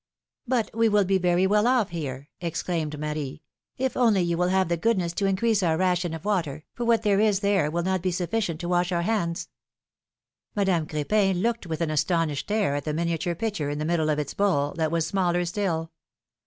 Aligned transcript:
^^ 0.01 0.03
But 0.47 0.71
we 0.73 0.89
will 0.89 1.05
be 1.05 1.19
very 1.19 1.45
well 1.45 1.67
off 1.67 1.89
here,'' 1.89 2.27
exclaimed 2.39 2.99
Marie, 2.99 3.43
if 3.77 3.95
only 3.95 4.23
you 4.23 4.35
will 4.35 4.47
have 4.47 4.67
the 4.67 4.75
goodness 4.75 5.13
to 5.13 5.27
increase 5.27 5.61
our 5.61 5.77
ration 5.77 6.15
of 6.15 6.25
water, 6.25 6.63
for 6.73 6.85
what 6.85 7.03
there 7.03 7.19
is 7.19 7.41
there 7.41 7.69
will 7.69 7.83
not 7.83 8.01
be 8.01 8.09
sufficient 8.09 8.59
to 8.61 8.67
wash 8.67 8.91
our 8.91 9.03
hands." 9.03 9.47
Madame 10.55 10.87
Cr^pin 10.87 11.43
looked 11.43 11.67
with 11.67 11.81
an 11.81 11.91
astonished 11.91 12.51
air 12.51 12.73
at 12.73 12.85
the 12.85 12.95
miniature 12.95 13.35
pitcher 13.35 13.69
in 13.69 13.77
the 13.77 13.85
middle 13.85 14.09
of 14.09 14.17
its 14.17 14.33
bowl, 14.33 14.71
that 14.73 14.89
was 14.89 15.05
smaller 15.05 15.45
still. 15.45 15.91